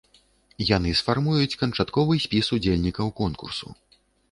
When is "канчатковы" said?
1.61-2.13